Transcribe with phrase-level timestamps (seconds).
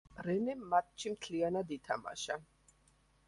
[0.27, 2.39] რენემ მატჩი მთლიანად ითამაშა.